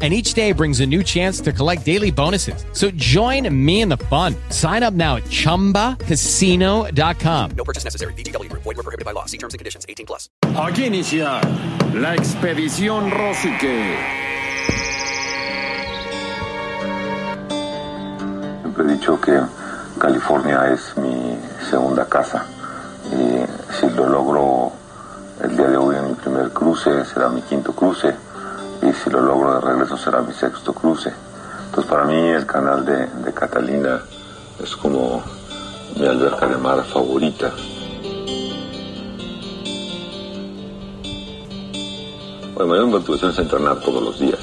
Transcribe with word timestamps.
and 0.00 0.14
each 0.14 0.34
day 0.34 0.52
brings 0.52 0.78
a 0.78 0.86
new 0.86 1.02
chance 1.02 1.40
to 1.40 1.52
collect 1.52 1.84
daily 1.84 2.12
bonuses. 2.12 2.64
So 2.72 2.92
join 2.92 3.52
me 3.52 3.80
in 3.80 3.88
the 3.88 3.96
fun. 3.96 4.36
Sign 4.50 4.84
up 4.84 4.94
now 4.94 5.16
at 5.16 5.24
ChumbaCasino.com. 5.24 7.50
No 7.56 7.64
purchase 7.64 7.82
necessary. 7.82 8.12
BGW. 8.14 8.48
Void 8.52 8.64
were 8.64 8.74
prohibited 8.74 9.04
by 9.04 9.10
law. 9.10 9.24
See 9.24 9.38
terms 9.38 9.54
and 9.54 9.58
conditions. 9.58 9.84
18 9.88 10.06
plus. 10.06 10.30
Aquí 10.54 10.84
inicia 10.84 11.40
la 11.94 12.14
expedición 12.14 13.10
Rosique. 13.10 13.96
Siempre 18.62 18.84
he 18.84 18.88
dicho 18.96 19.20
que 19.20 19.40
California 19.98 20.72
es 20.72 20.96
mi 20.96 21.36
segunda 21.68 22.08
casa 22.08 22.46
y 23.10 23.42
si 23.78 23.90
lo 23.90 24.08
logro 24.08 24.72
el 25.42 25.56
día 25.56 25.66
de 25.66 25.76
hoy 25.76 25.96
en 25.96 26.08
mi 26.08 26.14
primer 26.14 26.50
cruce, 26.50 27.04
será 27.04 27.28
mi 27.28 27.42
quinto 27.42 27.72
cruce 27.72 28.14
y 28.88 28.92
si 28.94 29.10
lo 29.10 29.20
logro 29.20 29.54
de 29.54 29.60
regreso 29.60 29.96
será 29.96 30.22
mi 30.22 30.32
sexto 30.32 30.72
cruce. 30.72 31.12
Entonces 31.66 31.90
para 31.90 32.04
mí 32.04 32.28
el 32.28 32.46
canal 32.46 32.84
de, 32.84 33.32
Catalina 33.32 34.00
es 34.62 34.74
como 34.76 35.22
mi 35.96 36.06
alberca 36.06 36.46
de 36.46 36.56
mar 36.56 36.82
favorita. 36.84 37.52
Bueno, 42.54 42.86
mi 42.86 42.92
motivación 42.92 43.30
es 43.30 43.38
entrenar 43.38 43.80
todos 43.80 44.02
los 44.02 44.18
días. 44.18 44.40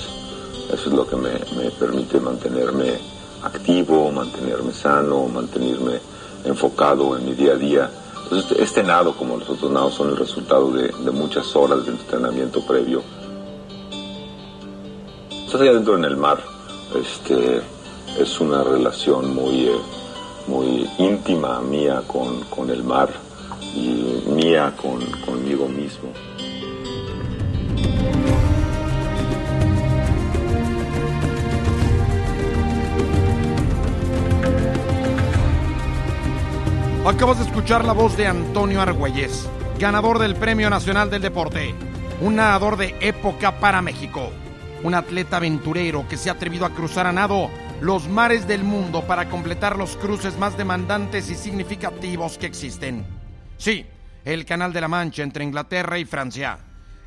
Eso 0.71 0.89
es 0.89 0.93
lo 0.93 1.05
que 1.07 1.15
me, 1.15 1.31
permite 1.79 2.19
mantenerme 2.19 2.99
activo, 3.43 4.11
mantenerme 4.11 4.71
sano, 4.71 5.27
mantenerme 5.27 5.99
enfocado 6.45 7.17
en 7.17 7.25
mi 7.25 7.33
día 7.33 7.53
a 7.53 7.55
día. 7.55 7.89
Entonces 8.23 8.59
este 8.59 8.83
nado, 8.83 9.15
como 9.17 9.37
los 9.37 9.49
otros 9.49 9.71
nados, 9.71 9.95
son 9.95 10.09
el 10.09 10.17
resultado 10.17 10.71
de 10.71 11.11
muchas 11.11 11.55
horas 11.55 11.85
de 11.85 11.91
entrenamiento 11.91 12.65
previo 12.65 13.01
estás 15.55 15.61
allá 15.61 15.71
adentro 15.71 15.95
en 15.95 16.03
el 16.03 16.17
mar, 16.17 16.37
este, 16.95 17.61
es 18.19 18.41
una 18.41 18.61
relación 18.61 19.33
muy, 19.33 19.69
eh, 19.69 19.79
muy 20.47 20.89
íntima 20.97 21.61
mía 21.61 22.01
con, 22.05 22.41
con, 22.49 22.69
el 22.69 22.83
mar 22.83 23.09
y 23.73 24.21
mía 24.27 24.73
con, 24.75 24.99
conmigo 25.21 25.69
mismo. 25.69 26.09
Acabas 37.05 37.37
de 37.37 37.45
escuchar 37.45 37.85
la 37.85 37.93
voz 37.93 38.17
de 38.17 38.27
Antonio 38.27 38.81
Argüelles, 38.81 39.47
ganador 39.79 40.19
del 40.19 40.35
Premio 40.35 40.69
Nacional 40.69 41.09
del 41.09 41.21
Deporte, 41.21 41.73
un 42.19 42.35
nadador 42.35 42.75
de 42.75 42.93
época 42.99 43.57
para 43.59 43.81
México 43.81 44.31
un 44.83 44.93
atleta 44.93 45.37
aventurero 45.37 46.07
que 46.07 46.17
se 46.17 46.29
ha 46.29 46.33
atrevido 46.33 46.65
a 46.65 46.71
cruzar 46.71 47.07
a 47.07 47.11
nado 47.11 47.49
los 47.81 48.07
mares 48.07 48.47
del 48.47 48.63
mundo 48.63 49.03
para 49.05 49.29
completar 49.29 49.77
los 49.77 49.97
cruces 49.97 50.37
más 50.37 50.57
demandantes 50.57 51.29
y 51.29 51.35
significativos 51.35 52.37
que 52.37 52.45
existen. 52.45 53.05
Sí, 53.57 53.85
el 54.23 54.45
Canal 54.45 54.73
de 54.73 54.81
la 54.81 54.87
Mancha 54.87 55.23
entre 55.23 55.43
Inglaterra 55.43 55.99
y 55.99 56.05
Francia, 56.05 56.57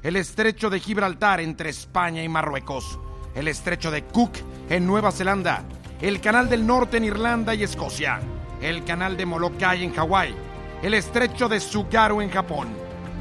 el 0.03 0.17
estrecho 0.17 0.71
de 0.71 0.81
Gibraltar 0.81 1.41
entre 1.41 1.71
España 1.71 2.23
y 2.23 2.29
Marruecos, 2.29 2.99
el 3.35 3.49
estrecho 3.49 3.91
de 3.91 4.05
Cook 4.05 4.33
en 4.69 4.87
Nueva 4.87 5.11
Zelanda, 5.11 5.65
el 6.01 6.21
Canal 6.21 6.49
del 6.49 6.67
Norte 6.67 6.97
en 6.99 7.05
Irlanda 7.05 7.55
y 7.55 7.63
Escocia, 7.63 8.21
el 8.61 8.85
Canal 8.85 9.17
de 9.17 9.27
Molokai 9.27 9.83
en 9.83 9.93
Hawái, 9.93 10.35
el 10.83 10.95
estrecho 10.95 11.49
de 11.49 11.59
Tsugaru 11.59 12.21
en 12.21 12.31
Japón, 12.31 12.69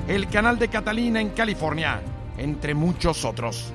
el 0.08 0.28
Canal 0.30 0.60
de 0.60 0.68
Catalina 0.68 1.20
en 1.20 1.30
California, 1.30 2.02
entre 2.38 2.74
muchos 2.74 3.26
otros. 3.26 3.74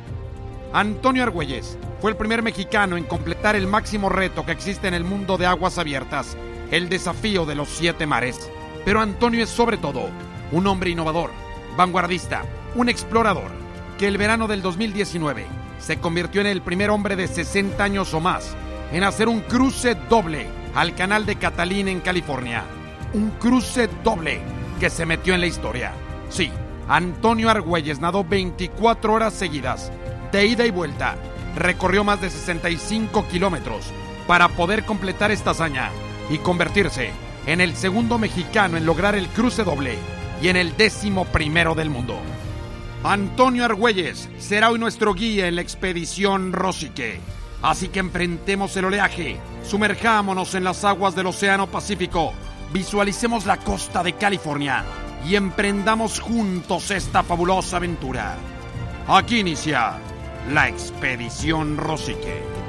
Antonio 0.74 1.22
Argüelles 1.22 1.76
fue 2.00 2.12
el 2.12 2.16
primer 2.16 2.42
mexicano 2.42 2.96
en 2.96 3.04
completar 3.04 3.56
el 3.56 3.66
máximo 3.66 4.08
reto 4.08 4.46
que 4.46 4.52
existe 4.52 4.88
en 4.88 4.94
el 4.94 5.04
mundo 5.04 5.36
de 5.36 5.44
aguas 5.44 5.76
abiertas, 5.76 6.34
el 6.70 6.88
desafío 6.88 7.44
de 7.44 7.54
los 7.54 7.68
siete 7.68 8.06
mares. 8.06 8.50
Pero 8.82 9.00
Antonio 9.00 9.44
es 9.44 9.50
sobre 9.50 9.76
todo 9.76 10.08
un 10.50 10.66
hombre 10.66 10.88
innovador, 10.88 11.30
vanguardista, 11.76 12.44
un 12.74 12.88
explorador, 12.88 13.50
que 13.98 14.08
el 14.08 14.16
verano 14.16 14.48
del 14.48 14.62
2019 14.62 15.44
se 15.78 15.98
convirtió 15.98 16.40
en 16.40 16.46
el 16.46 16.62
primer 16.62 16.88
hombre 16.88 17.16
de 17.16 17.28
60 17.28 17.84
años 17.84 18.14
o 18.14 18.20
más 18.20 18.56
en 18.92 19.04
hacer 19.04 19.28
un 19.28 19.40
cruce 19.40 19.94
doble 20.08 20.46
al 20.74 20.94
canal 20.94 21.26
de 21.26 21.36
Catalina 21.36 21.90
en 21.90 22.00
California. 22.00 22.64
Un 23.12 23.28
cruce 23.32 23.90
doble 24.02 24.40
que 24.80 24.88
se 24.88 25.04
metió 25.04 25.34
en 25.34 25.42
la 25.42 25.46
historia. 25.48 25.92
Sí, 26.30 26.50
Antonio 26.88 27.50
Argüelles 27.50 28.00
nadó 28.00 28.24
24 28.24 29.12
horas 29.12 29.34
seguidas 29.34 29.92
de 30.32 30.46
ida 30.46 30.66
y 30.66 30.70
vuelta. 30.70 31.16
Recorrió 31.54 32.02
más 32.02 32.20
de 32.20 32.30
65 32.30 33.28
kilómetros 33.28 33.84
para 34.26 34.48
poder 34.48 34.84
completar 34.84 35.30
esta 35.30 35.50
hazaña 35.50 35.90
y 36.30 36.38
convertirse 36.38 37.10
en 37.46 37.60
el 37.60 37.76
segundo 37.76 38.18
mexicano 38.18 38.76
en 38.76 38.86
lograr 38.86 39.14
el 39.14 39.28
cruce 39.28 39.62
doble 39.62 39.96
y 40.40 40.48
en 40.48 40.56
el 40.56 40.76
décimo 40.76 41.26
primero 41.26 41.74
del 41.74 41.90
mundo. 41.90 42.18
Antonio 43.04 43.64
Argüelles 43.64 44.28
será 44.38 44.70
hoy 44.70 44.78
nuestro 44.78 45.12
guía 45.12 45.48
en 45.48 45.56
la 45.56 45.62
expedición 45.62 46.52
Rosique. 46.52 47.20
Así 47.60 47.88
que 47.88 48.00
enfrentemos 48.00 48.76
el 48.76 48.86
oleaje, 48.86 49.38
sumerjámonos 49.64 50.54
en 50.54 50.64
las 50.64 50.84
aguas 50.84 51.14
del 51.14 51.26
Océano 51.26 51.68
Pacífico, 51.68 52.32
visualicemos 52.72 53.46
la 53.46 53.58
costa 53.58 54.02
de 54.02 54.14
California 54.14 54.84
y 55.28 55.36
emprendamos 55.36 56.18
juntos 56.18 56.90
esta 56.90 57.22
fabulosa 57.22 57.76
aventura. 57.76 58.36
Aquí 59.06 59.40
inicia 59.40 59.98
la 60.48 60.68
expedición 60.68 61.76
Rosique. 61.76 62.61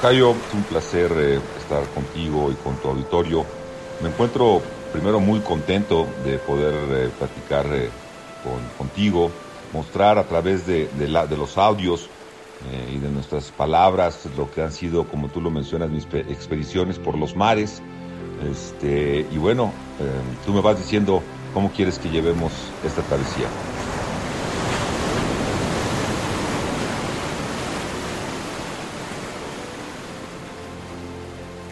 Cayo, 0.00 0.30
es 0.30 0.54
un 0.54 0.62
placer 0.62 1.12
eh, 1.18 1.40
estar 1.58 1.84
contigo 1.92 2.50
y 2.50 2.54
con 2.54 2.74
tu 2.76 2.88
auditorio. 2.88 3.44
Me 4.00 4.08
encuentro 4.08 4.62
primero 4.94 5.20
muy 5.20 5.40
contento 5.40 6.06
de 6.24 6.38
poder 6.38 6.74
eh, 6.90 7.10
platicar 7.18 7.66
eh, 7.66 7.90
contigo, 8.78 9.30
mostrar 9.74 10.16
a 10.16 10.24
través 10.24 10.66
de, 10.66 10.88
de 10.88 11.36
los 11.36 11.58
audios 11.58 12.08
y 12.90 12.98
de 12.98 13.08
nuestras 13.10 13.50
palabras 13.50 14.26
lo 14.36 14.50
que 14.50 14.62
han 14.62 14.72
sido, 14.72 15.06
como 15.06 15.28
tú 15.28 15.40
lo 15.40 15.50
mencionas, 15.50 15.90
mis 15.90 16.06
expediciones 16.14 16.98
por 16.98 17.18
los 17.18 17.36
mares. 17.36 17.82
Este, 18.50 19.26
y 19.30 19.36
bueno, 19.36 19.72
tú 20.44 20.52
me 20.52 20.62
vas 20.62 20.78
diciendo 20.78 21.22
cómo 21.52 21.70
quieres 21.72 21.98
que 21.98 22.08
llevemos 22.08 22.52
esta 22.82 23.02
travesía. 23.02 23.69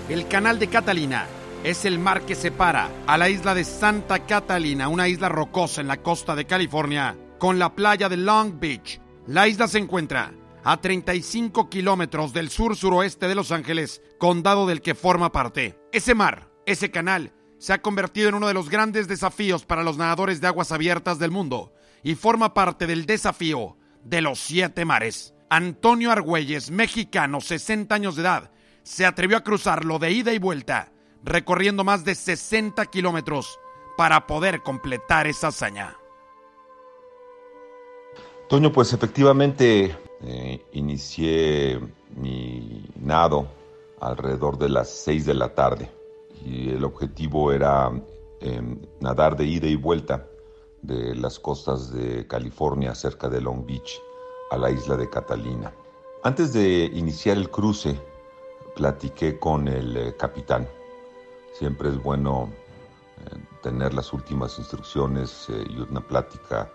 El 0.09 0.27
canal 0.27 0.59
de 0.59 0.69
Catalina 0.69 1.27
es 1.65 1.85
el 1.85 1.99
mar 1.99 2.23
que 2.23 2.35
separa 2.35 2.89
a 3.07 3.19
la 3.19 3.29
isla 3.29 3.55
de 3.55 3.63
Santa 3.63 4.25
Catalina, 4.25 4.89
una 4.89 5.07
isla 5.07 5.29
rocosa 5.29 5.83
en 5.83 5.89
la 5.89 5.99
costa 5.99 6.35
de 6.35 6.47
California, 6.47 7.15
con 7.39 7.59
la 7.59 7.75
playa 7.75 8.09
de 8.09 8.17
Long 8.17 8.59
Beach. 8.59 9.03
La 9.27 9.49
isla 9.49 9.69
se 9.69 9.77
encuentra 9.77 10.33
a 10.65 10.81
35 10.81 11.69
kilómetros 11.69 12.33
del 12.33 12.49
sur-suroeste 12.49 13.29
de 13.29 13.35
Los 13.35 13.53
Ángeles, 13.53 14.01
condado 14.19 14.67
del 14.67 14.81
que 14.81 14.95
forma 14.95 15.31
parte. 15.31 15.79
Ese 15.93 16.15
mar, 16.15 16.49
ese 16.65 16.91
canal, 16.91 17.35
se 17.59 17.75
ha 17.75 17.83
convertido 17.83 18.31
en 18.31 18.37
uno 18.37 18.49
de 18.49 18.55
los 18.55 18.71
grandes 18.71 19.09
desafíos 19.09 19.67
para 19.67 19.83
los 19.83 19.99
nadadores 19.99 20.41
de 20.41 20.47
aguas 20.47 20.73
abiertas 20.73 21.19
del 21.19 21.33
mundo 21.33 21.75
y 22.03 22.15
forma 22.15 22.55
parte 22.55 22.87
del 22.87 23.05
desafío 23.05 23.77
de 24.05 24.23
los 24.23 24.39
siete 24.39 24.87
mares. 24.87 25.35
Antonio 25.51 26.11
Argüelles, 26.11 26.71
mexicano, 26.71 27.43
60 27.43 27.95
años 27.95 28.17
de 28.17 28.23
edad, 28.23 28.51
se 28.89 29.05
atrevió 29.05 29.37
a 29.37 29.43
cruzarlo 29.43 29.99
de 29.99 30.13
ida 30.13 30.33
y 30.33 30.39
vuelta, 30.39 30.93
recorriendo 31.23 31.85
más 31.85 32.07
de 32.07 32.15
60 32.15 32.87
kilómetros 32.87 33.61
para 33.99 34.27
poder 34.27 34.63
completar 34.63 35.27
esa 35.27 35.49
hazaña. 35.49 35.95
Toño, 38.49 38.73
pues 38.73 38.95
efectivamente 38.95 39.95
eh, 40.23 40.65
inicié 40.73 41.79
mi 42.17 42.89
nado 42.99 43.47
alrededor 44.01 44.57
de 44.57 44.71
las 44.71 44.89
6 44.89 45.27
de 45.27 45.35
la 45.35 45.55
tarde 45.55 45.91
y 46.43 46.71
el 46.71 46.83
objetivo 46.83 47.53
era 47.53 47.91
em, 48.41 48.81
nadar 49.01 49.37
de 49.37 49.45
ida 49.45 49.67
y 49.67 49.77
vuelta 49.77 50.27
de 50.81 51.15
las 51.15 51.39
costas 51.39 51.93
de 51.93 52.27
California 52.27 52.95
cerca 52.95 53.29
de 53.29 53.43
Long 53.43 53.67
Beach 53.67 54.01
a 54.51 54.57
la 54.57 54.71
isla 54.71 54.97
de 54.97 55.11
Catalina. 55.11 55.75
Antes 56.23 56.55
de 56.55 56.91
iniciar 56.95 57.37
el 57.37 57.51
cruce, 57.51 58.01
platiqué 58.79 59.41
con 59.41 59.67
el 59.67 59.97
eh, 59.97 60.15
capitán. 60.17 60.69
Siempre 61.53 61.89
es 61.89 62.01
bueno 62.01 62.49
eh, 63.19 63.37
tener 63.61 63.93
las 63.93 64.13
últimas 64.13 64.57
instrucciones 64.57 65.49
eh, 65.49 65.65
y 65.69 65.81
una 65.81 66.01
plática 66.01 66.71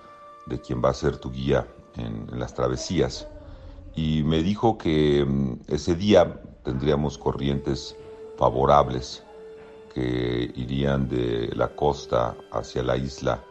de 0.45 0.59
quien 0.59 0.83
va 0.83 0.89
a 0.89 0.94
ser 0.94 1.15
tu 1.15 1.31
guía 1.31 1.65
en, 1.95 2.27
las 2.38 2.53
travesías. 2.53 3.25
Y 3.95 4.21
me 4.23 4.44
dijo 4.44 4.77
que 4.77 5.23
mm, 5.25 5.61
ese 5.69 5.95
día 5.95 6.41
tendríamos 6.65 7.17
corrientes 7.17 7.95
favorables 8.38 9.23
que 9.94 10.51
irían 10.55 11.07
de 11.07 11.51
la 11.55 11.69
costa 11.69 12.35
hacia 12.51 12.83
la 12.83 12.97
isla 12.97 13.41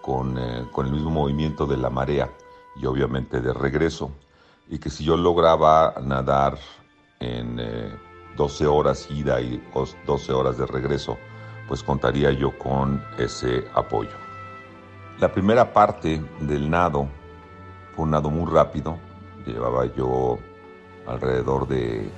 con, 0.00 0.36
con, 0.72 0.86
el 0.86 0.92
mismo 0.92 1.10
movimiento 1.10 1.66
de 1.66 1.76
la 1.76 1.90
marea 1.90 2.32
y 2.74 2.86
obviamente 2.86 3.40
de 3.40 3.52
regreso. 3.52 4.10
Y 4.68 4.78
que 4.78 4.90
si 4.90 5.04
yo 5.04 5.16
lograba 5.16 5.94
nadar 6.02 6.58
en 7.22 7.58
eh, 7.60 7.96
12 8.36 8.66
horas 8.66 9.08
ida 9.10 9.40
y 9.40 9.62
12 10.06 10.32
horas 10.32 10.58
de 10.58 10.66
regreso, 10.66 11.18
pues 11.68 11.82
contaría 11.82 12.32
yo 12.32 12.56
con 12.58 13.02
ese 13.18 13.64
apoyo. 13.74 14.10
La 15.18 15.32
primera 15.32 15.72
parte 15.72 16.20
del 16.40 16.68
nado 16.68 17.06
fue 17.94 18.04
un 18.04 18.10
nado 18.10 18.30
muy 18.30 18.50
rápido. 18.50 18.98
Llevaba 19.46 19.86
yo 19.94 20.38
alrededor 21.06 21.68
de 21.68 22.10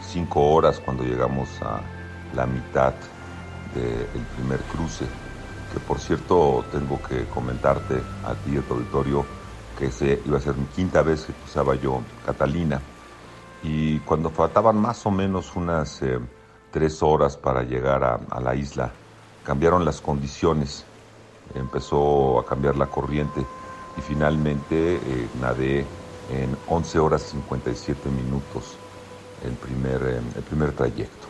5 0.00 0.40
eh, 0.40 0.56
horas 0.56 0.80
cuando 0.80 1.04
llegamos 1.04 1.48
a 1.62 1.80
la 2.34 2.46
mitad 2.46 2.94
del 3.74 4.26
primer 4.34 4.64
cruce, 4.64 5.06
que 5.72 5.80
por 5.80 6.00
cierto 6.00 6.64
tengo 6.70 7.00
que 7.00 7.26
comentarte 7.28 8.02
a 8.24 8.34
ti, 8.34 8.56
a 8.56 8.62
tu 8.62 8.74
auditorio, 8.74 9.24
que 9.76 9.86
ese 9.86 10.20
iba 10.24 10.38
a 10.38 10.40
ser 10.40 10.56
mi 10.56 10.66
quinta 10.66 11.02
vez 11.02 11.24
que 11.24 11.32
cruzaba 11.32 11.74
yo 11.76 12.02
Catalina. 12.24 12.82
Y 13.62 13.98
cuando 14.00 14.30
faltaban 14.30 14.76
más 14.76 15.04
o 15.06 15.10
menos 15.10 15.54
unas 15.56 16.02
eh, 16.02 16.18
tres 16.70 17.02
horas 17.02 17.36
para 17.36 17.62
llegar 17.62 18.02
a, 18.04 18.40
la 18.40 18.54
isla, 18.54 18.92
cambiaron 19.44 19.84
las 19.84 20.00
condiciones, 20.00 20.84
empezó 21.54 22.38
a 22.38 22.46
cambiar 22.46 22.76
la 22.76 22.86
corriente 22.86 23.44
y 23.96 24.00
finalmente 24.00 24.96
eh, 24.96 25.28
nadé 25.40 25.86
en 26.32 26.56
11 26.68 26.98
horas 26.98 27.22
57 27.22 28.08
minutos 28.08 28.78
el 29.44 29.52
primer, 29.54 30.02
eh, 30.02 30.20
el 30.36 30.42
primer 30.42 30.72
trayecto. 30.72 31.26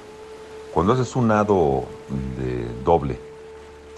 Cuando 0.74 0.92
haces 0.92 1.16
un 1.16 1.28
nado 1.28 1.84
doble, 2.84 3.18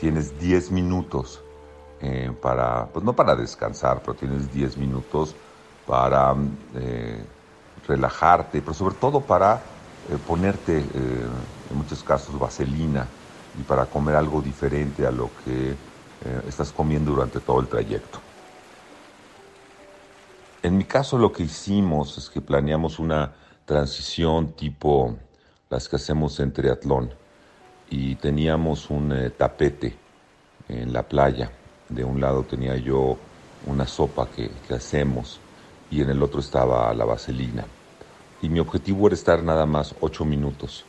tienes 0.01 0.39
10 0.41 0.71
minutos 0.71 1.43
eh, 2.01 2.33
para, 2.41 2.87
pues 2.87 3.05
no 3.05 3.15
para 3.15 3.37
descansar, 3.37 4.01
pero 4.01 4.15
tienes 4.15 4.53
10 4.53 4.79
minutos 4.79 5.37
para 5.87 6.35
relajarte, 7.87 8.61
pero 8.61 8.75
sobre 8.75 8.95
todo 8.97 9.21
para 9.21 9.63
eh, 10.09 10.17
ponerte, 10.27 10.79
eh, 10.79 11.27
en 11.71 11.77
muchos 11.77 12.03
casos, 12.03 12.39
vaselina 12.39 13.07
y 13.59 13.63
para 13.63 13.87
comer 13.87 14.17
algo 14.17 14.41
diferente 14.41 15.07
a 15.07 15.11
lo 15.11 15.31
que 15.45 15.71
eh, 15.71 16.43
estás 16.47 16.73
comiendo 16.73 17.13
durante 17.13 17.41
todo 17.41 17.61
el 17.61 17.69
trayecto. 17.69 18.19
En 20.63 20.77
mi 20.79 20.85
caso 20.85 21.19
lo 21.19 21.33
que 21.33 21.43
hicimos 21.43 22.19
es 22.19 22.31
que 22.31 22.41
planeamos 22.41 22.99
una 22.99 23.33
transición 23.65 24.53
tipo 24.53 25.17
las 25.69 25.89
que 25.89 25.97
hacemos 25.97 26.39
en 26.41 26.53
triatlón. 26.53 27.11
Y 27.91 28.15
teníamos 28.17 28.89
un 28.89 29.33
tapete 29.37 29.99
en 30.69 30.93
la 30.93 31.03
playa. 31.03 31.51
De 31.89 32.05
un 32.05 32.21
lado 32.21 32.45
tenía 32.45 32.77
yo 32.77 33.19
una 33.67 33.87
sopa 33.87 34.29
que, 34.31 34.51
hacemos 34.75 35.41
y 35.93 36.01
en 36.01 36.09
el 36.09 36.23
otro 36.23 36.41
estaba 36.41 36.93
la 36.95 37.05
vaselina. 37.05 37.67
Y 38.41 38.49
mi 38.49 38.59
objetivo 38.59 39.07
era 39.07 39.15
estar 39.15 39.43
nada 39.43 39.67
más 39.67 39.95
ocho 40.01 40.25
minutos 40.25 40.85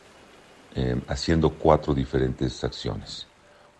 eh, 0.75 0.99
haciendo 1.07 1.49
cuatro 1.49 1.93
diferentes 1.93 2.63
acciones. 2.63 3.27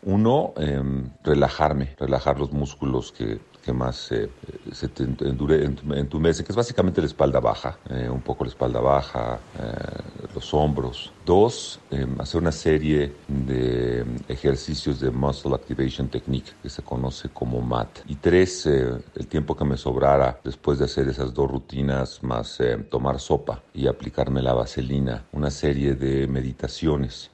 Uno, 0.04 0.54
eh, 0.58 0.84
relajarme, 1.24 1.96
relajar 1.98 2.38
los 2.38 2.52
músculos 2.52 3.14
que, 3.14 3.40
que 3.64 3.74
más 3.74 4.12
eh, 4.12 4.30
se 4.72 4.90
te 4.90 5.04
endure, 5.04 5.64
entumece, 5.64 6.44
que 6.44 6.52
es 6.52 6.56
básicamente 6.56 7.02
la 7.02 7.08
espalda 7.08 7.40
baja, 7.40 7.80
eh, 7.90 8.10
un 8.10 8.22
poco 8.22 8.44
la 8.44 8.50
espalda 8.50 8.80
baja, 8.80 9.40
eh, 9.58 10.30
los 10.36 10.54
hombros. 10.54 11.12
Dos, 11.26 11.80
hacer 12.20 12.42
una 12.42 12.52
serie 12.52 13.14
de 13.28 14.06
ejercicios 14.28 15.00
de 15.00 15.10
Muscle 15.10 15.56
Activation 15.56 16.10
Technique, 16.10 16.52
que 16.62 16.70
se 16.70 16.82
conoce 16.82 17.30
como 17.30 17.62
MAT. 17.62 18.00
Y 18.08 18.16
tres, 18.16 18.66
el 18.66 19.28
tiempo 19.30 19.56
que 19.56 19.64
me 19.64 19.78
sobrara 19.78 20.42
después 20.44 20.80
de 20.80 20.86
hacer 20.86 21.08
esas 21.08 21.34
dos 21.34 21.50
rutinas, 21.50 22.22
más 22.24 22.60
tomar 22.90 23.22
sopa 23.22 23.64
y 23.74 23.88
aplicarme 23.88 24.42
la 24.42 24.54
vaselina, 24.54 25.24
una 25.32 25.50
serie 25.50 25.96
de 25.96 26.28
meditaciones 26.28 27.32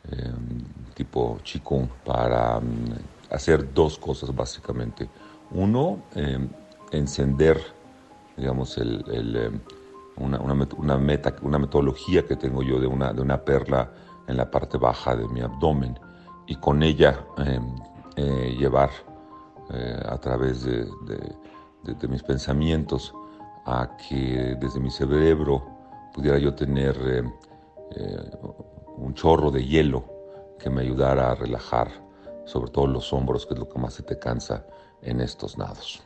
tipo 1.00 1.40
Qigong 1.44 1.88
para 2.04 2.58
um, 2.58 2.86
hacer 3.32 3.74
dos 3.74 3.98
cosas 3.98 4.36
básicamente 4.36 5.08
uno, 5.52 6.00
eh, 6.16 6.40
encender, 6.92 7.60
digamos, 8.38 8.78
eh, 8.78 9.52
una, 10.18 10.40
una, 10.40 10.98
meta, 10.98 11.36
una 11.42 11.60
metodología 11.60 12.26
que 12.26 12.36
tengo 12.36 12.62
yo 12.64 12.80
de 12.80 12.88
una, 12.88 13.14
de 13.14 13.22
una 13.22 13.44
perla 13.44 13.92
en 14.28 14.38
la 14.38 14.50
parte 14.50 14.78
baja 14.78 15.16
de 15.16 15.28
mi 15.28 15.42
abdomen 15.42 16.00
y 16.46 16.56
con 16.56 16.84
ella 16.84 17.26
eh, 17.38 17.60
eh 18.16 18.56
llevar 18.58 18.90
a 20.06 20.18
través 20.18 20.64
de, 20.64 20.86
de, 21.06 21.94
de, 21.94 22.08
mis 22.08 22.24
pensamientos 22.24 23.14
a 23.68 23.96
que 23.98 24.58
desde 24.60 24.80
mi 24.80 24.90
cerebro 24.90 25.64
pudiera 26.12 26.40
yo 26.40 26.56
tener 26.56 26.98
eh, 27.92 28.32
un 28.98 29.14
chorro 29.14 29.52
de 29.52 29.66
hielo 29.66 30.04
que 30.60 30.70
me 30.70 30.82
ayudara 30.82 31.32
a 31.32 31.36
relajar 31.36 31.90
sobre 32.46 32.72
todo 32.72 32.88
los 32.88 33.14
hombros, 33.14 33.46
que 33.46 33.54
es 33.54 33.60
lo 33.60 33.70
que 33.70 33.80
más 33.80 33.94
se 33.94 34.04
te 34.04 34.18
cansa 34.18 34.66
en 35.02 35.22
estos 35.22 35.58
nados. 35.58 36.04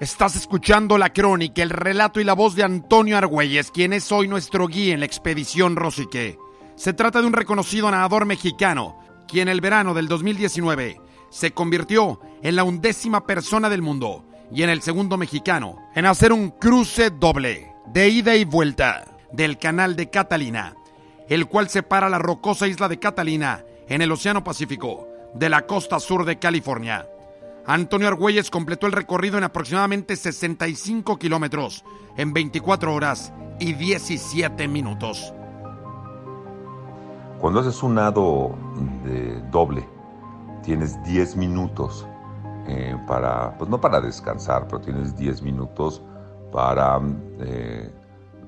Estás 0.00 0.34
escuchando 0.34 0.96
la 0.96 1.12
crónica, 1.12 1.62
el 1.62 1.70
relato 1.70 2.20
y 2.20 2.24
la 2.24 2.32
voz 2.32 2.54
de 2.54 2.62
Antonio 2.62 3.18
Argüelles, 3.18 3.70
quien 3.70 3.92
es 3.92 4.10
hoy 4.10 4.28
nuestro 4.28 4.66
guía 4.66 4.94
en 4.94 5.00
la 5.00 5.06
expedición 5.06 5.76
Rosique. 5.76 6.38
Se 6.74 6.94
trata 6.94 7.20
de 7.20 7.26
un 7.26 7.34
reconocido 7.34 7.90
nadador 7.90 8.24
mexicano, 8.24 8.98
quien 9.28 9.48
el 9.48 9.60
verano 9.60 9.92
del 9.92 10.08
2019 10.08 10.98
se 11.28 11.52
convirtió 11.52 12.18
en 12.42 12.56
la 12.56 12.64
undécima 12.64 13.26
persona 13.26 13.68
del 13.68 13.82
mundo 13.82 14.24
y 14.50 14.62
en 14.62 14.70
el 14.70 14.82
segundo 14.82 15.16
mexicano 15.16 15.76
en 15.94 16.06
hacer 16.06 16.32
un 16.32 16.50
cruce 16.50 17.10
doble, 17.10 17.72
de 17.86 18.08
ida 18.08 18.34
y 18.36 18.44
vuelta, 18.44 19.04
del 19.32 19.58
canal 19.58 19.96
de 19.96 20.10
Catalina, 20.10 20.74
el 21.28 21.46
cual 21.46 21.68
separa 21.68 22.08
la 22.08 22.18
rocosa 22.18 22.66
isla 22.66 22.88
de 22.88 22.98
Catalina 22.98 23.64
en 23.88 24.02
el 24.02 24.10
Océano 24.10 24.42
Pacífico 24.42 25.06
de 25.34 25.48
la 25.48 25.66
costa 25.66 26.00
sur 26.00 26.24
de 26.24 26.38
California. 26.38 27.06
Antonio 27.66 28.08
Argüelles 28.08 28.50
completó 28.50 28.86
el 28.86 28.92
recorrido 28.92 29.38
en 29.38 29.44
aproximadamente 29.44 30.16
65 30.16 31.18
kilómetros 31.18 31.84
en 32.16 32.32
24 32.32 32.94
horas 32.94 33.32
y 33.58 33.74
17 33.74 34.66
minutos. 34.68 35.32
Cuando 37.38 37.60
haces 37.60 37.82
un 37.82 37.94
nado 37.94 38.54
de 39.04 39.40
doble, 39.50 39.86
tienes 40.62 41.02
10 41.04 41.36
minutos 41.36 42.06
eh, 42.66 42.96
para, 43.06 43.56
pues 43.56 43.70
no 43.70 43.80
para 43.80 44.00
descansar, 44.00 44.66
pero 44.66 44.80
tienes 44.80 45.16
10 45.16 45.42
minutos 45.42 46.02
para 46.52 47.00
eh, 47.40 47.92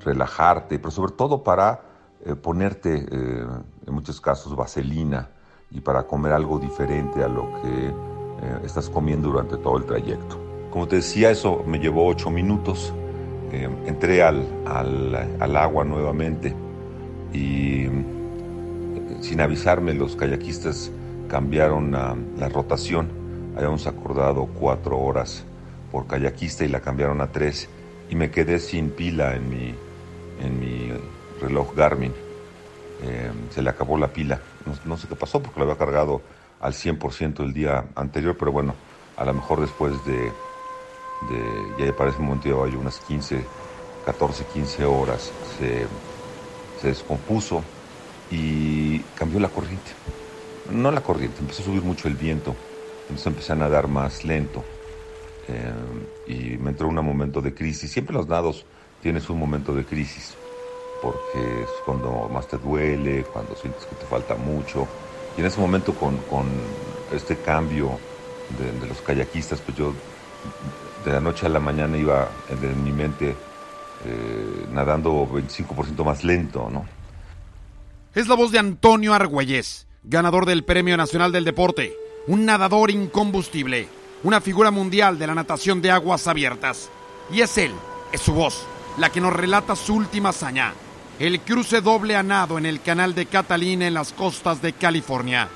relajarte, 0.00 0.78
pero 0.78 0.90
sobre 0.90 1.12
todo 1.12 1.42
para 1.42 1.81
eh, 2.25 2.35
ponerte, 2.35 3.07
en 3.11 3.95
muchos 3.95 4.21
casos, 4.21 4.54
vaselina 4.54 5.31
y 5.71 5.81
para 5.81 6.07
comer 6.07 6.33
algo 6.33 6.59
diferente 6.59 7.23
a 7.23 7.28
lo 7.28 7.50
que 7.62 8.12
eh, 8.42 8.58
estás 8.64 8.90
comiendo 8.90 9.28
durante 9.28 9.56
todo 9.56 9.76
el 9.76 9.84
trayecto. 9.84 10.37
Como 10.70 10.88
te 10.88 10.96
decía, 10.96 11.30
eso 11.30 11.62
me 11.64 11.78
llevó 11.78 12.08
ocho 12.08 12.28
minutos. 12.28 12.92
Eh, 13.52 13.68
entré 13.87 14.22
al, 14.22 14.44
al, 14.66 15.14
al, 15.38 15.56
agua 15.56 15.84
nuevamente 15.84 16.54
y 17.32 17.84
eh, 17.84 17.90
sin 19.20 19.40
avisarme 19.40 19.94
los 19.94 20.16
kayakistas 20.16 20.90
cambiaron 21.28 21.92
la 21.92 22.49
rotación. 22.49 23.08
Habíamos 23.56 23.87
acordado 23.87 24.46
cuatro 24.58 24.99
horas 24.99 25.44
por 25.92 26.06
kayakista 26.06 26.64
y 26.64 26.68
la 26.68 26.80
cambiaron 26.80 27.20
a 27.20 27.28
tres 27.28 27.68
y 28.11 28.16
me 28.16 28.30
quedé 28.30 28.58
sin 28.58 28.90
pila 28.90 29.37
en 29.37 29.49
mi, 29.49 29.75
en 30.42 30.61
mi 30.61 30.92
reloj 31.40 31.75
Garmin. 31.76 32.12
Se 33.50 33.62
le 33.62 33.70
acabó 33.70 33.99
la 33.99 34.08
pila. 34.08 34.40
No, 34.66 34.75
no, 34.84 34.96
sé 34.96 35.08
qué 35.08 35.16
pasó 35.16 35.42
porque 35.42 35.58
lo 35.58 35.64
había 35.64 35.76
cargado 35.76 36.22
al 36.62 36.73
100% 36.75 37.42
el 37.42 37.52
día 37.52 37.85
anterior, 37.97 38.37
pero 38.38 38.52
bueno, 38.52 38.75
a 39.16 39.25
lo 39.25 39.35
mejor 39.35 39.61
después 39.61 39.92
de, 40.07 40.33
ya 41.76 41.92
para 41.97 42.11
ese 42.11 42.21
momento 42.21 42.49
llevaba 42.49 42.69
yo 42.69 42.78
unas 42.78 42.99
15, 43.00 43.45
14, 44.07 44.45
15 44.47 44.85
horas, 44.85 45.33
se, 45.59 45.87
descompuso 46.83 47.62
y 48.31 48.99
cambió 49.14 49.38
la 49.40 49.49
corriente. 49.49 49.92
No 50.71 50.90
la 50.90 51.00
corriente, 51.02 51.40
empezó 51.40 51.62
a 51.62 51.64
subir 51.66 51.83
mucho 51.83 52.09
el 52.09 52.14
viento, 52.14 52.54
entonces 53.02 53.26
empecé 53.26 53.52
a 53.52 53.57
nadar 53.57 53.88
más 53.88 54.25
lento 54.25 54.64
eh, 55.49 55.73
y 56.28 56.57
me 56.59 56.71
entró 56.71 56.88
un 56.88 56.95
momento 56.95 57.40
de 57.40 57.52
crisis. 57.54 57.90
Siempre 57.90 58.14
los 58.14 58.28
nados 58.28 58.64
tienes 59.00 59.28
un 59.28 59.38
momento 59.38 59.75
de 59.75 59.85
crisis, 59.85 60.37
porque 61.02 61.62
es 61.62 61.71
cuando 61.85 62.28
más 62.28 62.47
te 62.47 62.57
duele, 62.57 63.25
cuando 63.25 63.57
sientes 63.57 63.85
que 63.87 63.97
te 63.97 64.07
falta 64.07 64.37
mucho. 64.37 64.87
Y 65.36 65.40
en 65.40 65.46
ese 65.46 65.60
momento 65.60 65.94
con, 65.94 66.16
con 66.18 66.46
este 67.12 67.36
cambio 67.36 67.98
de, 68.58 68.86
los 68.86 69.00
kayakistas, 69.00 69.60
pues 69.60 69.76
yo 69.76 69.94
de 71.04 71.12
la 71.12 71.20
noche 71.20 71.46
a 71.46 71.48
la 71.48 71.60
mañana 71.60 71.96
iba 71.96 72.28
en, 72.48 72.84
mi 72.84 72.92
mente 72.92 73.34
eh, 74.04 74.66
nadando 74.72 75.26
25% 75.26 76.04
más 76.04 76.24
lento, 76.24 76.68
¿no? 76.70 76.86
Es 78.14 78.28
la 78.28 78.34
voz 78.34 78.52
de 78.52 78.58
Antonio 78.58 79.14
Argüelles, 79.14 79.86
ganador 80.04 80.44
del 80.44 80.64
Premio 80.64 80.96
Nacional 80.96 81.32
del 81.32 81.44
Deporte, 81.44 81.96
un 82.26 82.44
nadador 82.44 82.90
incombustible, 82.90 83.88
una 84.22 84.40
figura 84.40 84.70
mundial 84.70 85.18
de 85.18 85.26
la 85.26 85.34
natación 85.34 85.80
de 85.80 85.90
aguas 85.90 86.26
abiertas. 86.26 86.90
Y 87.32 87.40
es 87.40 87.56
él, 87.56 87.72
es 88.12 88.20
su 88.20 88.34
voz, 88.34 88.66
la 88.98 89.10
que 89.10 89.20
nos 89.20 89.32
relata 89.32 89.76
su 89.76 89.94
última 89.94 90.28
hazaña, 90.28 90.74
el 91.19 91.40
cruce 91.40 91.81
doble 91.81 92.16
a 92.16 92.23
nado 92.23 92.59
en 92.59 92.66
el 92.66 92.81
canal 92.81 93.14
de 93.14 93.26
Catalina 93.26 93.87
en 93.87 93.95
las 93.95 94.12
costas 94.12 94.62
de 94.62 94.73
California. 94.73 95.49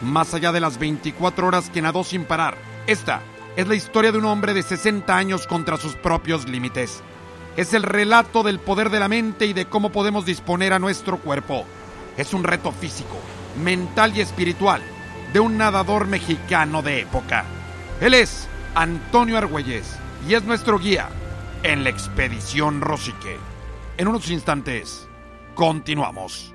Más 0.00 0.34
allá 0.34 0.52
de 0.52 0.60
las 0.60 0.78
24 0.78 1.46
horas 1.46 1.70
que 1.70 1.82
nadó 1.82 2.04
sin 2.04 2.24
parar, 2.24 2.56
esta 2.86 3.20
es 3.56 3.66
la 3.66 3.74
historia 3.74 4.12
de 4.12 4.18
un 4.18 4.24
hombre 4.24 4.54
de 4.54 4.62
60 4.62 5.16
años 5.16 5.46
contra 5.46 5.76
sus 5.76 5.94
propios 5.94 6.48
límites. 6.48 7.02
Es 7.56 7.72
el 7.74 7.82
relato 7.82 8.42
del 8.42 8.58
poder 8.58 8.90
de 8.90 9.00
la 9.00 9.08
mente 9.08 9.46
y 9.46 9.52
de 9.52 9.66
cómo 9.66 9.90
podemos 9.90 10.24
disponer 10.26 10.72
a 10.72 10.78
nuestro 10.78 11.18
cuerpo. 11.18 11.64
Es 12.16 12.32
un 12.32 12.44
reto 12.44 12.72
físico, 12.72 13.16
mental 13.62 14.16
y 14.16 14.20
espiritual 14.20 14.82
de 15.32 15.40
un 15.40 15.58
nadador 15.58 16.06
mexicano 16.06 16.82
de 16.82 17.00
época. 17.00 17.44
Él 18.00 18.14
es 18.14 18.48
Antonio 18.74 19.38
Argüelles 19.38 19.96
y 20.28 20.34
es 20.34 20.44
nuestro 20.44 20.78
guía 20.78 21.08
en 21.62 21.84
la 21.84 21.90
expedición 21.90 22.80
Rosique. 22.80 23.53
En 23.96 24.08
unos 24.08 24.28
instantes, 24.30 25.08
continuamos. 25.54 26.53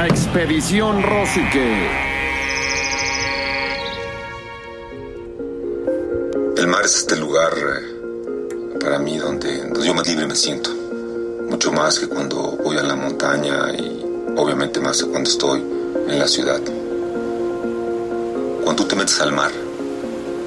La 0.00 0.06
expedición 0.06 1.02
Rosique. 1.02 1.90
El 6.56 6.66
mar 6.68 6.86
es 6.86 6.96
este 6.96 7.16
lugar 7.16 7.52
eh, 7.52 8.78
para 8.80 8.98
mí 8.98 9.18
donde, 9.18 9.58
donde 9.58 9.86
yo 9.86 9.92
más 9.92 10.06
libre 10.08 10.26
me 10.26 10.34
siento. 10.34 10.70
Mucho 11.50 11.70
más 11.72 11.98
que 11.98 12.08
cuando 12.08 12.56
voy 12.64 12.78
a 12.78 12.82
la 12.82 12.96
montaña 12.96 13.74
y 13.74 14.02
obviamente 14.38 14.80
más 14.80 15.02
que 15.02 15.10
cuando 15.10 15.28
estoy 15.28 15.60
en 15.60 16.18
la 16.18 16.26
ciudad. 16.26 16.62
Cuando 18.64 18.82
tú 18.82 18.88
te 18.88 18.96
metes 18.96 19.20
al 19.20 19.32
mar, 19.32 19.52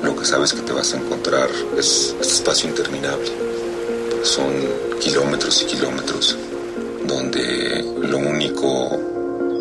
lo 0.02 0.16
que 0.16 0.26
sabes 0.26 0.52
que 0.52 0.62
te 0.62 0.74
vas 0.74 0.96
a 0.96 0.98
encontrar 0.98 1.48
es 1.78 2.16
este 2.20 2.34
espacio 2.38 2.70
interminable. 2.72 3.32
Son 4.24 4.52
kilómetros 5.00 5.62
y 5.62 5.66
kilómetros 5.68 6.40
donde 7.06 7.86
lo 8.02 8.18
único 8.18 9.13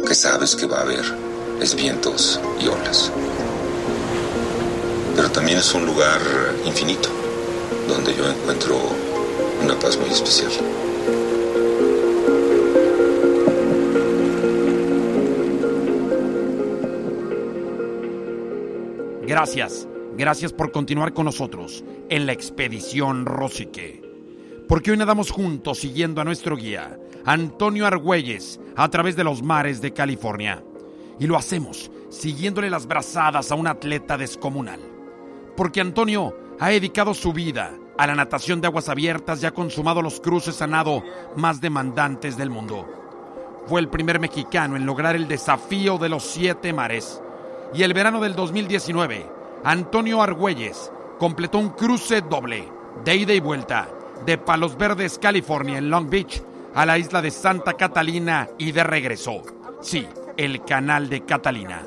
que 0.06 0.14
sabes 0.14 0.56
que 0.56 0.66
va 0.66 0.78
a 0.78 0.82
haber 0.82 1.04
es 1.60 1.74
vientos 1.74 2.40
y 2.60 2.66
olas. 2.66 3.12
Pero 5.14 5.30
también 5.30 5.58
es 5.58 5.72
un 5.74 5.86
lugar 5.86 6.20
infinito, 6.64 7.08
donde 7.88 8.14
yo 8.14 8.28
encuentro 8.28 8.76
una 9.62 9.78
paz 9.78 9.96
muy 9.98 10.10
especial. 10.10 10.50
Gracias, 19.24 19.88
gracias 20.16 20.52
por 20.52 20.72
continuar 20.72 21.14
con 21.14 21.26
nosotros 21.26 21.84
en 22.08 22.26
la 22.26 22.32
expedición 22.32 23.24
Rosique. 23.24 24.01
Porque 24.72 24.90
hoy 24.90 24.96
nadamos 24.96 25.30
juntos 25.30 25.80
siguiendo 25.80 26.22
a 26.22 26.24
nuestro 26.24 26.56
guía, 26.56 26.98
Antonio 27.26 27.86
Argüelles, 27.86 28.58
a 28.74 28.88
través 28.88 29.16
de 29.16 29.22
los 29.22 29.42
mares 29.42 29.82
de 29.82 29.92
California. 29.92 30.64
Y 31.20 31.26
lo 31.26 31.36
hacemos 31.36 31.90
siguiéndole 32.08 32.70
las 32.70 32.86
brazadas 32.86 33.52
a 33.52 33.54
un 33.54 33.66
atleta 33.66 34.16
descomunal. 34.16 34.80
Porque 35.58 35.82
Antonio 35.82 36.34
ha 36.58 36.70
dedicado 36.70 37.12
su 37.12 37.34
vida 37.34 37.74
a 37.98 38.06
la 38.06 38.14
natación 38.14 38.62
de 38.62 38.68
aguas 38.68 38.88
abiertas 38.88 39.42
y 39.42 39.46
ha 39.46 39.52
consumado 39.52 40.00
los 40.00 40.20
cruces 40.20 40.62
a 40.62 40.66
nado 40.66 41.02
más 41.36 41.60
demandantes 41.60 42.38
del 42.38 42.48
mundo. 42.48 42.88
Fue 43.66 43.78
el 43.78 43.90
primer 43.90 44.20
mexicano 44.20 44.74
en 44.76 44.86
lograr 44.86 45.16
el 45.16 45.28
desafío 45.28 45.98
de 45.98 46.08
los 46.08 46.22
siete 46.22 46.72
mares. 46.72 47.20
Y 47.74 47.82
el 47.82 47.92
verano 47.92 48.22
del 48.22 48.34
2019, 48.34 49.26
Antonio 49.64 50.22
Argüelles 50.22 50.90
completó 51.18 51.58
un 51.58 51.68
cruce 51.68 52.22
doble, 52.22 52.66
de 53.04 53.16
ida 53.16 53.34
y 53.34 53.40
vuelta, 53.40 53.86
de 54.24 54.38
Palos 54.38 54.76
Verdes, 54.76 55.18
California, 55.18 55.78
en 55.78 55.90
Long 55.90 56.08
Beach, 56.08 56.42
a 56.74 56.86
la 56.86 56.98
isla 56.98 57.20
de 57.20 57.30
Santa 57.30 57.74
Catalina 57.74 58.48
y 58.58 58.72
de 58.72 58.84
regreso. 58.84 59.42
Sí, 59.80 60.06
el 60.36 60.64
canal 60.64 61.08
de 61.08 61.22
Catalina. 61.22 61.82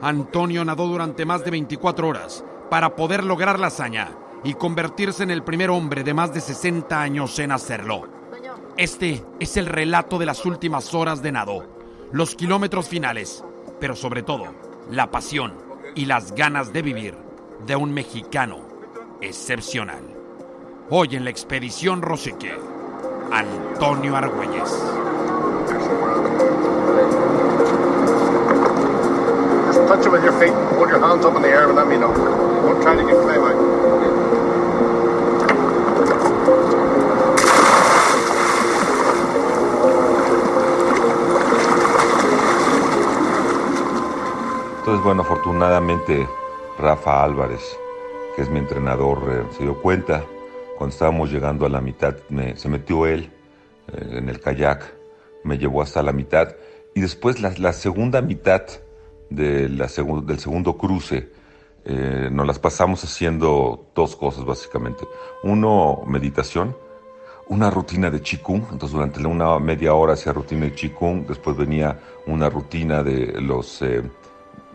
Antonio 0.00 0.64
nadó 0.64 0.86
durante 0.86 1.24
más 1.26 1.44
de 1.44 1.50
24 1.50 2.08
horas 2.08 2.44
para 2.70 2.96
poder 2.96 3.24
lograr 3.24 3.58
la 3.58 3.66
hazaña 3.66 4.12
y 4.44 4.54
convertirse 4.54 5.22
en 5.22 5.30
el 5.30 5.42
primer 5.42 5.70
hombre 5.70 6.04
de 6.04 6.14
más 6.14 6.32
de 6.32 6.40
60 6.40 7.00
años 7.00 7.38
en 7.38 7.52
hacerlo. 7.52 8.08
Este 8.76 9.22
es 9.38 9.56
el 9.56 9.66
relato 9.66 10.18
de 10.18 10.26
las 10.26 10.46
últimas 10.46 10.94
horas 10.94 11.22
de 11.22 11.32
nado, 11.32 11.66
los 12.12 12.34
kilómetros 12.34 12.88
finales, 12.88 13.44
pero 13.78 13.94
sobre 13.94 14.22
todo 14.22 14.54
la 14.90 15.10
pasión 15.10 15.52
y 15.94 16.06
las 16.06 16.32
ganas 16.34 16.72
de 16.72 16.82
vivir 16.82 17.14
de 17.66 17.76
un 17.76 17.92
mexicano 17.92 18.60
excepcional. 19.20 20.09
Hoy 20.92 21.14
en 21.14 21.22
la 21.22 21.30
expedición 21.30 22.02
Rosique, 22.02 22.52
Antonio 23.30 24.16
Argüelles. 24.16 24.68
Just 29.68 29.86
touch 29.86 30.04
it 30.04 30.10
with 30.10 30.24
your 30.24 30.32
feet. 30.40 30.52
Hold 30.76 30.90
your 30.90 30.98
hands 30.98 31.24
up 31.24 31.36
in 31.36 31.42
the 31.42 31.48
air 31.48 31.68
and 31.68 31.76
let 31.76 31.86
me 31.86 31.96
know. 31.96 32.12
Don't 32.12 32.82
try 32.82 32.96
to 32.96 33.06
get 33.06 33.22
claim 33.22 33.40
out. 33.40 33.54
Entonces, 44.80 45.04
bueno, 45.04 45.22
afortunadamente 45.22 46.28
Rafa 46.80 47.22
Álvarez, 47.22 47.78
que 48.34 48.42
es 48.42 48.50
mi 48.50 48.58
entrenador, 48.58 49.22
eh, 49.30 49.44
se 49.52 49.62
dio 49.62 49.74
cuenta. 49.74 50.24
Cuando 50.80 50.94
estábamos 50.94 51.30
llegando 51.30 51.66
a 51.66 51.68
la 51.68 51.82
mitad, 51.82 52.16
me- 52.30 52.56
se 52.56 52.66
metió 52.70 53.04
él 53.04 53.30
eh, 53.92 54.14
en 54.16 54.30
el 54.30 54.40
kayak 54.40 54.94
me 55.44 55.58
llevó 55.58 55.82
hasta 55.82 56.02
la 56.02 56.10
mitad 56.10 56.56
y 56.94 57.02
después 57.02 57.38
la, 57.42 57.52
la 57.58 57.74
segunda 57.74 58.22
mitad 58.22 58.62
de 59.28 59.68
la 59.68 59.88
segun- 59.88 60.24
del 60.24 60.38
segundo 60.38 60.78
cruce 60.78 61.28
eh, 61.84 62.30
nos 62.32 62.46
las 62.46 62.58
pasamos 62.58 63.04
haciendo 63.04 63.90
dos 63.94 64.16
cosas 64.16 64.46
básicamente. 64.46 65.06
Uno, 65.42 66.02
meditación, 66.06 66.74
una 67.48 67.68
rutina 67.68 68.10
de 68.10 68.22
Qigong, 68.22 68.62
entonces 68.72 68.92
durante 68.92 69.22
una 69.26 69.58
media 69.58 69.92
hora 69.92 70.14
hacía 70.14 70.32
rutina 70.32 70.64
de 70.64 70.72
Qigong, 70.72 71.26
después 71.26 71.58
venía 71.58 72.00
una 72.26 72.48
rutina 72.48 73.02
de 73.02 73.38
los, 73.38 73.82
eh, 73.82 74.02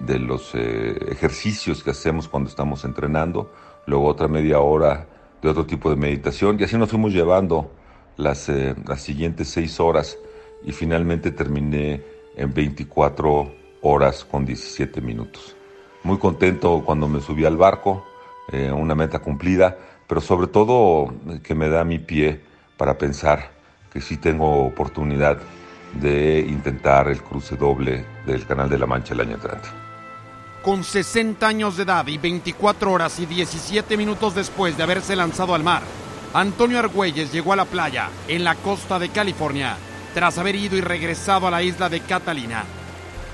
de 0.02 0.20
los 0.20 0.54
eh, 0.54 1.00
ejercicios 1.10 1.84
que 1.84 1.90
hacemos 1.90 2.28
cuando 2.28 2.48
estamos 2.48 2.86
entrenando, 2.86 3.50
luego 3.88 4.06
otra 4.06 4.28
media 4.28 4.60
hora 4.60 5.08
de 5.42 5.50
otro 5.50 5.66
tipo 5.66 5.90
de 5.90 5.96
meditación 5.96 6.58
y 6.60 6.64
así 6.64 6.78
nos 6.78 6.90
fuimos 6.90 7.14
llevando 7.14 7.72
las, 8.18 8.50
eh, 8.50 8.76
las 8.88 9.02
siguientes 9.02 9.50
seis 9.50 9.80
horas 9.80 10.18
y 10.64 10.72
finalmente 10.72 11.32
terminé 11.32 12.02
en 12.36 12.54
24 12.54 13.52
horas 13.82 14.26
con 14.26 14.46
17 14.46 15.02
minutos. 15.02 15.56
Muy 16.04 16.18
contento 16.18 16.84
cuando 16.86 17.08
me 17.08 17.22
subí 17.22 17.46
al 17.46 17.58
barco, 17.58 18.06
eh, 18.52 18.72
una 18.72 18.96
meta 18.96 19.20
cumplida, 19.20 19.78
pero 20.08 20.22
sobre 20.22 20.48
todo 20.48 21.14
eh, 21.30 21.40
que 21.44 21.56
me 21.56 21.70
da 21.70 21.84
mi 21.84 22.00
pie 22.00 22.42
para 22.78 22.98
pensar 22.98 23.52
que 23.92 24.02
sí 24.02 24.18
tengo 24.18 24.66
oportunidad 24.66 25.38
de 26.02 26.40
intentar 26.40 27.08
el 27.08 27.22
cruce 27.22 27.56
doble 27.56 28.06
del 28.26 28.46
Canal 28.46 28.70
de 28.70 28.78
la 28.78 28.86
Mancha 28.86 29.14
el 29.14 29.22
año 29.22 29.36
entrante. 29.36 29.85
Con 30.66 30.84
60 30.84 31.48
años 31.48 31.78
de 31.78 31.84
edad 31.84 32.08
y 32.08 32.18
24 32.18 32.92
horas 32.92 33.20
y 33.20 33.28
17 33.28 33.96
minutos 33.98 34.34
después 34.34 34.76
de 34.76 34.82
haberse 34.82 35.16
lanzado 35.16 35.54
al 35.54 35.64
mar, 35.64 35.84
Antonio 36.34 36.80
Argüelles 36.80 37.32
llegó 37.32 37.54
a 37.54 37.56
la 37.56 37.66
playa 37.66 38.10
en 38.28 38.44
la 38.44 38.56
costa 38.56 38.98
de 38.98 39.10
California 39.10 39.78
tras 40.16 40.40
haber 40.40 40.56
ido 40.56 40.76
y 40.76 40.82
regresado 40.82 41.46
a 41.46 41.52
la 41.52 41.62
isla 41.62 41.88
de 41.88 42.00
Catalina. 42.00 42.64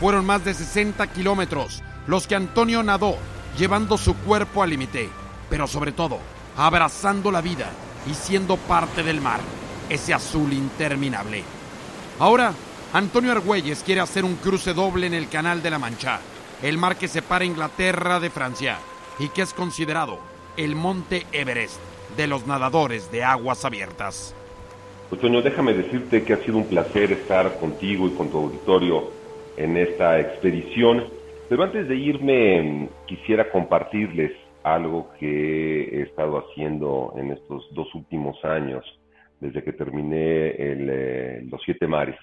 Fueron 0.02 0.26
más 0.26 0.44
de 0.44 0.54
60 0.54 1.08
kilómetros 1.14 1.82
los 2.06 2.28
que 2.28 2.36
Antonio 2.36 2.84
nadó, 2.84 3.16
llevando 3.58 3.98
su 3.98 4.14
cuerpo 4.14 4.62
al 4.62 4.72
límite, 4.72 5.10
pero 5.50 5.68
sobre 5.68 5.94
todo, 5.94 6.20
abrazando 6.58 7.32
la 7.32 7.40
vida 7.40 7.70
y 8.12 8.14
siendo 8.14 8.58
parte 8.58 9.04
del 9.04 9.22
mar, 9.22 9.40
ese 9.88 10.14
azul 10.14 10.52
interminable. 10.52 11.46
Ahora, 12.20 12.54
Antonio 12.92 13.32
Argüelles 13.32 13.84
quiere 13.86 14.02
hacer 14.02 14.26
un 14.26 14.36
cruce 14.36 14.74
doble 14.74 15.08
en 15.08 15.14
el 15.14 15.30
Canal 15.30 15.64
de 15.64 15.70
la 15.70 15.80
Mancha, 15.80 16.20
el 16.64 16.78
mar 16.78 16.96
que 16.96 17.08
separa 17.08 17.44
Inglaterra 17.44 18.20
de 18.20 18.30
Francia 18.30 18.78
y 19.18 19.30
que 19.30 19.42
es 19.42 19.54
considerado 19.54 20.20
el 20.58 20.76
monte 20.76 21.26
Everest 21.32 21.82
de 22.16 22.28
los 22.28 22.46
nadadores 22.46 23.12
de 23.12 23.24
aguas 23.24 23.66
abiertas. 23.66 24.36
Toño, 25.20 25.42
déjame 25.42 25.74
decirte 25.74 26.24
que 26.24 26.34
ha 26.34 26.38
sido 26.38 26.58
un 26.58 26.68
placer 26.68 27.12
estar 27.12 27.60
contigo 27.60 28.08
y 28.08 28.12
con 28.12 28.30
tu 28.30 28.38
auditorio 28.38 29.12
en 29.58 29.76
esta 29.76 30.20
expedición. 30.20 31.06
Pero 31.50 31.64
antes 31.64 31.88
de 31.88 31.96
irme, 31.96 32.90
quisiera 33.08 33.50
compartirles 33.52 34.32
algo 34.64 35.10
que 35.20 35.84
he 35.84 36.02
estado 36.04 36.38
haciendo 36.38 37.14
en 37.18 37.32
estos 37.32 37.68
dos 37.74 37.94
últimos 37.94 38.38
años, 38.46 38.86
desde 39.40 39.64
que 39.64 39.74
terminé 39.74 40.52
el, 40.52 40.90
eh, 40.90 41.46
los 41.50 41.62
siete 41.66 41.88
mares. 41.88 42.18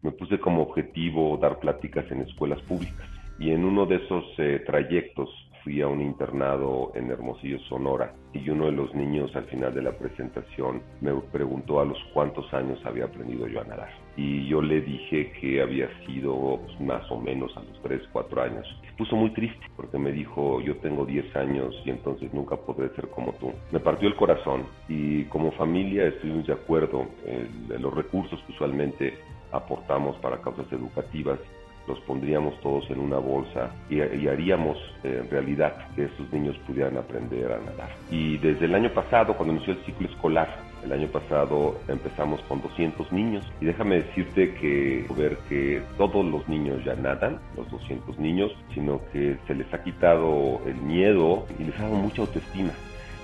Me 0.00 0.12
puse 0.12 0.38
como 0.38 0.62
objetivo 0.62 1.36
dar 1.36 1.58
pláticas 1.58 2.10
en 2.10 2.22
escuelas 2.22 2.60
públicas 2.62 3.11
y 3.42 3.50
en 3.50 3.64
uno 3.64 3.86
de 3.86 3.96
esos 3.96 4.24
eh, 4.38 4.62
trayectos 4.64 5.28
fui 5.64 5.82
a 5.82 5.88
un 5.88 6.00
internado 6.00 6.92
en 6.94 7.10
Hermosillo, 7.10 7.58
Sonora, 7.68 8.14
y 8.32 8.48
uno 8.48 8.66
de 8.66 8.72
los 8.72 8.94
niños 8.94 9.34
al 9.34 9.44
final 9.46 9.74
de 9.74 9.82
la 9.82 9.92
presentación 9.92 10.80
me 11.00 11.12
preguntó 11.32 11.80
a 11.80 11.84
los 11.84 11.98
cuántos 12.14 12.52
años 12.54 12.78
había 12.84 13.06
aprendido 13.06 13.48
yo 13.48 13.60
a 13.60 13.64
nadar. 13.64 13.90
Y 14.16 14.46
yo 14.46 14.62
le 14.62 14.80
dije 14.80 15.32
que 15.40 15.60
había 15.60 15.88
sido 16.06 16.60
pues, 16.64 16.80
más 16.80 17.10
o 17.10 17.18
menos 17.18 17.56
a 17.56 17.62
los 17.62 17.82
3, 17.82 18.02
4 18.12 18.42
años. 18.42 18.80
Se 18.88 18.96
puso 18.96 19.16
muy 19.16 19.30
triste 19.30 19.66
porque 19.74 19.98
me 19.98 20.12
dijo, 20.12 20.60
yo 20.60 20.76
tengo 20.76 21.04
10 21.04 21.34
años 21.34 21.74
y 21.84 21.90
entonces 21.90 22.32
nunca 22.32 22.56
podré 22.56 22.90
ser 22.94 23.08
como 23.08 23.32
tú. 23.34 23.52
Me 23.72 23.80
partió 23.80 24.08
el 24.08 24.14
corazón 24.14 24.66
y 24.88 25.24
como 25.24 25.50
familia 25.52 26.06
estuvimos 26.06 26.46
de 26.46 26.52
acuerdo 26.52 27.06
en 27.26 27.82
los 27.82 27.92
recursos 27.92 28.40
que 28.46 28.52
usualmente 28.52 29.14
aportamos 29.50 30.16
para 30.18 30.40
causas 30.40 30.70
educativas 30.72 31.38
los 31.86 32.00
pondríamos 32.00 32.58
todos 32.60 32.88
en 32.90 33.00
una 33.00 33.18
bolsa 33.18 33.70
y, 33.88 33.96
y 33.96 34.28
haríamos 34.28 34.78
eh, 35.02 35.26
realidad 35.30 35.74
que 35.94 36.04
estos 36.04 36.32
niños 36.32 36.56
pudieran 36.66 36.96
aprender 36.96 37.52
a 37.52 37.58
nadar. 37.58 37.90
Y 38.10 38.38
desde 38.38 38.66
el 38.66 38.74
año 38.74 38.92
pasado, 38.92 39.34
cuando 39.36 39.54
inició 39.54 39.74
el 39.74 39.84
ciclo 39.84 40.08
escolar, 40.08 40.72
el 40.84 40.92
año 40.92 41.08
pasado 41.08 41.80
empezamos 41.88 42.40
con 42.42 42.60
200 42.60 43.12
niños 43.12 43.44
y 43.60 43.66
déjame 43.66 44.02
decirte 44.02 44.54
que 44.54 45.06
ver 45.16 45.38
que 45.48 45.82
todos 45.96 46.24
los 46.24 46.48
niños 46.48 46.84
ya 46.84 46.94
nadan, 46.94 47.38
los 47.56 47.70
200 47.70 48.18
niños, 48.18 48.52
sino 48.74 49.00
que 49.12 49.36
se 49.46 49.54
les 49.54 49.72
ha 49.72 49.82
quitado 49.82 50.60
el 50.66 50.76
miedo 50.76 51.46
y 51.58 51.64
les 51.64 51.78
ha 51.78 51.84
dado 51.84 51.94
mucha 51.96 52.22
autoestima. 52.22 52.72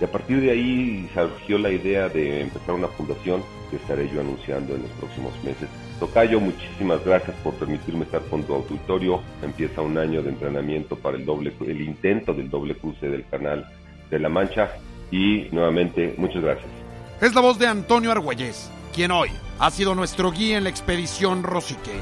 Y 0.00 0.04
a 0.04 0.12
partir 0.12 0.40
de 0.40 0.50
ahí 0.52 1.10
surgió 1.12 1.58
la 1.58 1.70
idea 1.70 2.08
de 2.08 2.42
empezar 2.42 2.74
una 2.74 2.88
fundación 2.88 3.42
que 3.70 3.76
estaré 3.76 4.08
yo 4.08 4.20
anunciando 4.20 4.74
en 4.74 4.82
los 4.82 4.90
próximos 4.92 5.32
meses. 5.42 5.68
Tocayo, 5.98 6.38
muchísimas 6.38 7.04
gracias 7.04 7.36
por 7.42 7.54
permitirme 7.54 8.04
estar 8.04 8.22
con 8.30 8.44
tu 8.44 8.54
auditorio. 8.54 9.20
Empieza 9.42 9.82
un 9.82 9.98
año 9.98 10.22
de 10.22 10.30
entrenamiento 10.30 10.96
para 10.96 11.16
el 11.16 11.24
doble, 11.24 11.52
el 11.66 11.80
intento 11.80 12.32
del 12.32 12.48
doble 12.48 12.76
cruce 12.76 13.08
del 13.08 13.26
canal 13.26 13.68
de 14.08 14.18
la 14.20 14.28
Mancha. 14.28 14.70
Y 15.10 15.48
nuevamente, 15.50 16.14
muchas 16.16 16.42
gracias. 16.42 16.68
Es 17.20 17.34
la 17.34 17.40
voz 17.40 17.58
de 17.58 17.66
Antonio 17.66 18.12
Argüelles, 18.12 18.70
quien 18.94 19.10
hoy 19.10 19.30
ha 19.58 19.70
sido 19.72 19.96
nuestro 19.96 20.30
guía 20.30 20.58
en 20.58 20.64
la 20.64 20.70
expedición 20.70 21.42
Rosique. 21.42 21.98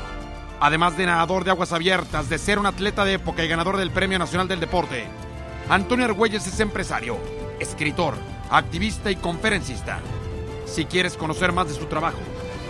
Además 0.60 0.96
de 0.98 1.06
nadador 1.06 1.44
de 1.44 1.50
aguas 1.50 1.72
abiertas, 1.72 2.28
de 2.28 2.38
ser 2.38 2.58
un 2.58 2.66
atleta 2.66 3.04
de 3.04 3.14
época 3.14 3.42
y 3.44 3.48
ganador 3.48 3.78
del 3.78 3.90
Premio 3.90 4.18
Nacional 4.18 4.48
del 4.48 4.60
Deporte, 4.60 5.04
Antonio 5.68 6.04
Argüelles 6.04 6.46
es 6.46 6.60
empresario, 6.60 7.18
escritor, 7.60 8.14
activista 8.50 9.10
y 9.10 9.16
conferencista. 9.16 10.00
Si 10.66 10.84
quieres 10.84 11.16
conocer 11.16 11.52
más 11.52 11.68
de 11.68 11.74
su 11.74 11.86
trabajo 11.86 12.20